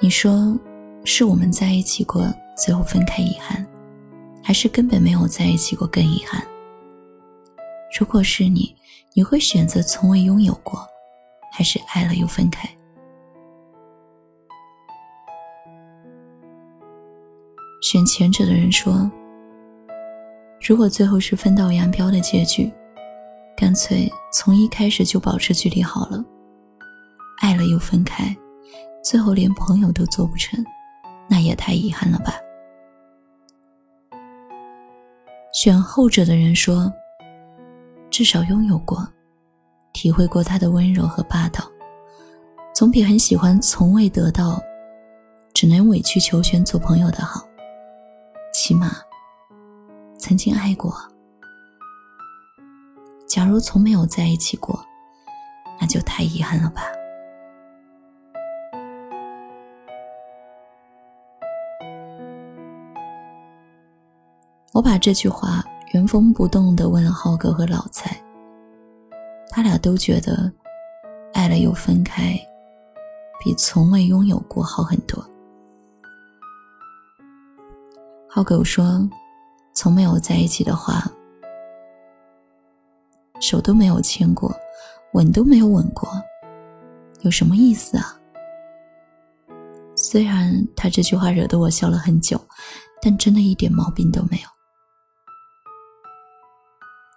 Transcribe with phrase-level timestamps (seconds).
[0.00, 0.56] 你说，
[1.04, 3.66] 是我们在一起过，最后分开遗憾，
[4.44, 6.40] 还是根本没有在一起过更遗憾？
[7.98, 8.72] 如果是你，
[9.12, 10.86] 你会选择从未拥有过，
[11.52, 12.68] 还是爱了又分开？
[17.82, 19.10] 选前者的人说
[20.64, 22.72] ：“如果最后是分道扬镳的结局，
[23.56, 26.24] 干脆从一开始就保持距离好了。
[27.40, 28.34] 爱了又分开。”
[29.02, 30.64] 最后连朋友都做不成，
[31.28, 32.34] 那也太遗憾了吧。
[35.52, 36.92] 选后者的人说
[38.10, 39.08] ：“至少拥有过，
[39.92, 41.64] 体会过他的温柔和霸道，
[42.74, 44.60] 总比很喜欢从未得到，
[45.54, 47.42] 只能委曲求全做朋友的好。
[48.52, 48.92] 起码，
[50.18, 50.94] 曾经爱过。
[53.26, 54.84] 假如从没有在一起过，
[55.80, 56.82] 那就太遗憾了吧。”
[64.78, 68.16] 我把这句话原封不动的问了浩哥和老蔡，
[69.50, 70.52] 他俩都觉得，
[71.32, 72.38] 爱了又分开，
[73.42, 75.20] 比从未拥有过好很多。
[78.28, 79.04] 浩哥说，
[79.74, 81.10] 从没有在一起的话，
[83.40, 84.54] 手都没有牵过，
[85.14, 86.08] 吻都没有吻过，
[87.22, 88.16] 有什么意思啊？
[89.96, 92.40] 虽然他这句话惹得我笑了很久，
[93.02, 94.57] 但真的一点毛病都没有。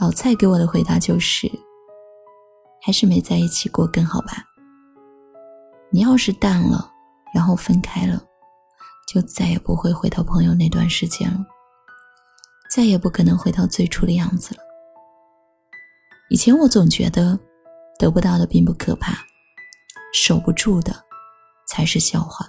[0.00, 1.48] 老蔡给我的回答就是：
[2.82, 4.44] 还是没在一起过更好吧。
[5.90, 6.90] 你要是淡了，
[7.32, 8.20] 然后分开了，
[9.06, 11.46] 就再也不会回到朋友那段时间了，
[12.68, 14.60] 再也不可能回到最初的样子了。
[16.28, 17.38] 以前我总觉得，
[17.96, 19.12] 得不到的并不可怕，
[20.12, 20.92] 守不住的
[21.68, 22.44] 才是笑话。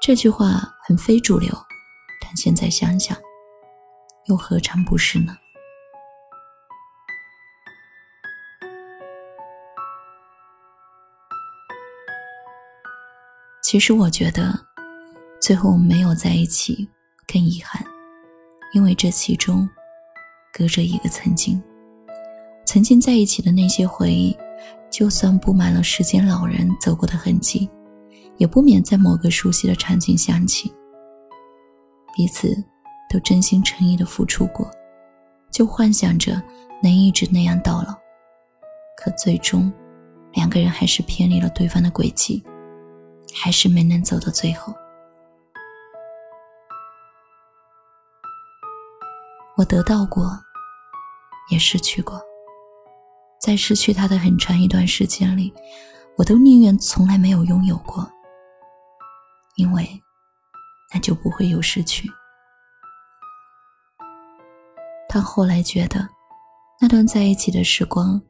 [0.00, 1.52] 这句话很非主流，
[2.22, 3.18] 但现在想想，
[4.26, 5.34] 又何尝不是呢？
[13.70, 14.52] 其实我觉得，
[15.40, 16.88] 最后没有在一起
[17.24, 17.80] 更遗憾，
[18.74, 19.68] 因为这其中
[20.52, 21.62] 隔着一个曾经。
[22.66, 24.36] 曾经在一起的那些回忆，
[24.90, 27.70] 就算布满了时间老人走过的痕迹，
[28.38, 30.74] 也不免在某个熟悉的场景响起。
[32.12, 32.52] 彼此
[33.08, 34.68] 都真心诚意的付出过，
[35.48, 36.42] 就幻想着
[36.82, 37.94] 能一直那样到老。
[38.96, 39.72] 可最终，
[40.32, 42.42] 两个人还是偏离了对方的轨迹。
[43.34, 44.74] 还是没能走到最后。
[49.56, 50.24] 我得到过，
[51.50, 52.20] 也失去过。
[53.40, 55.52] 在失去他的很长一段时间里，
[56.16, 58.10] 我都宁愿从来没有拥有过，
[59.56, 60.02] 因为
[60.92, 62.10] 那就不会有失去。
[65.08, 66.08] 他后来觉得，
[66.80, 68.20] 那段在一起的时光，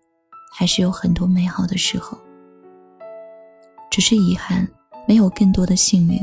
[0.52, 2.18] 还是有很多美好的时候，
[3.90, 4.66] 只是遗憾。
[5.10, 6.20] 没有更多的幸运，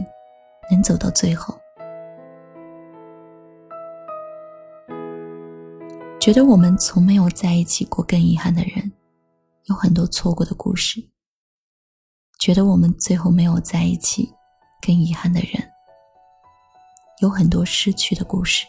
[0.71, 1.53] 能走到最后。
[6.21, 8.89] 觉得我们从没有在一起过更遗憾的人，
[9.65, 11.05] 有很多错过的故事。
[12.39, 14.33] 觉得我们最后没有在一起
[14.81, 15.69] 更遗憾的人，
[17.21, 18.65] 有很多失去的故事。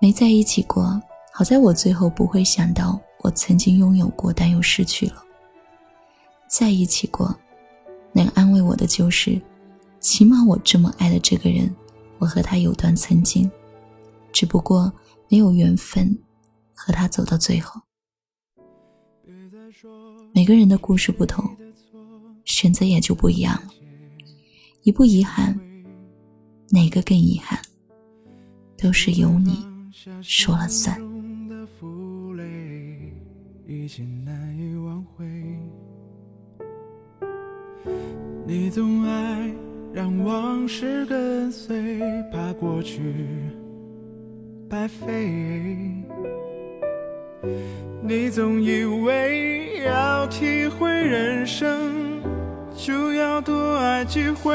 [0.00, 1.00] 没在一起过，
[1.32, 5.22] 好在我最后不会想到我曾经拥有过但又失去了。
[6.48, 7.32] 在一起过。
[8.14, 9.40] 能安慰我的就是，
[10.00, 11.74] 起码我这么爱的这个人，
[12.18, 13.50] 我和他有段曾经，
[14.32, 14.92] 只不过
[15.28, 16.16] 没有缘分
[16.72, 17.80] 和他走到最后。
[20.32, 21.44] 每个人的故事不同，
[22.44, 23.70] 选择也就不一样了。
[24.82, 25.58] 一不遗憾，
[26.70, 27.60] 哪个更遗憾，
[28.76, 29.66] 都是由你
[30.22, 31.00] 说了算。
[38.46, 39.50] 你总爱
[39.92, 41.98] 让往事跟随，
[42.30, 43.00] 怕过去
[44.68, 45.30] 白费。
[48.02, 52.20] 你总以为要体会人生，
[52.76, 54.54] 就要多爱几回。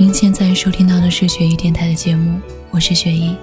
[0.00, 2.40] 您现在收听到的是雪姨电台的节目，
[2.70, 3.36] 我是雪姨。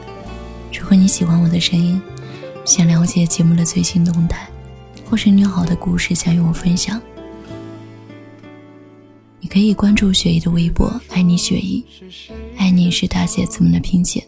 [0.72, 2.02] 如果你喜欢我的声音，
[2.64, 4.48] 想了解节目的最新动态，
[5.04, 7.02] 或是你有好的故事想与我分享，
[9.42, 11.86] 你可以关注雪姨的微博“爱你雪姨”，
[12.56, 14.26] 爱你是大写字母的拼写，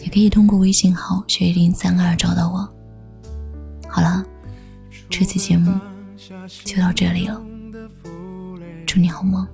[0.00, 2.68] 也可以通过微信号“雪姨零三二”找到我。
[3.88, 4.22] 好了，
[5.08, 5.72] 这期节目
[6.62, 7.42] 就到这里了，
[8.86, 9.48] 祝你好梦，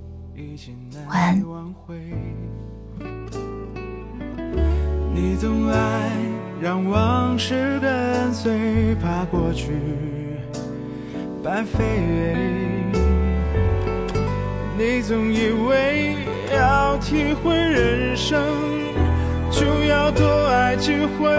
[1.07, 1.43] 晚安。
[5.15, 6.11] 你总爱
[6.61, 9.73] 让往事跟随，怕过去
[11.43, 11.85] 白费。
[14.77, 16.17] 你总以为
[16.53, 18.43] 要体会人生，
[19.53, 21.31] 就要多爱几回。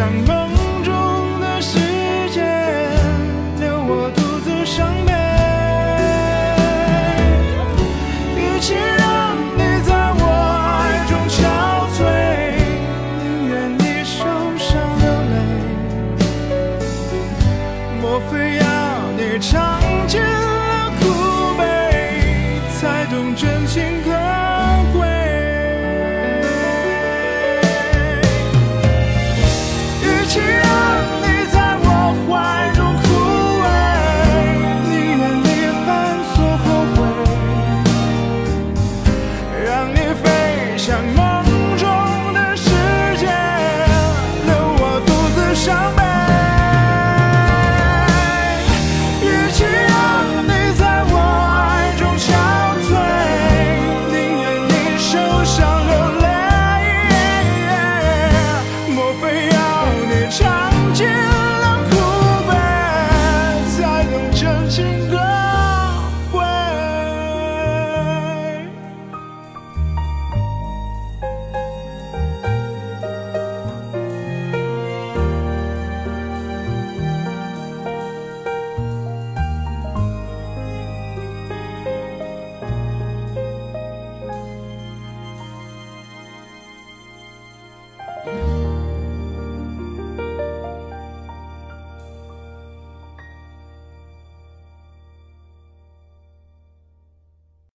[0.00, 1.78] 像梦中的世
[2.30, 2.40] 界，
[3.60, 5.12] 留我独自伤悲。
[8.34, 10.24] 与其让你在我
[10.80, 11.36] 爱中憔
[11.92, 12.00] 悴，
[13.20, 14.16] 宁愿你受
[14.56, 14.70] 伤
[15.02, 15.36] 流泪，
[18.00, 18.64] 莫非要
[19.18, 19.52] 你尝
[20.08, 21.02] 尽了苦
[21.58, 21.62] 悲，
[22.80, 23.89] 才懂真情。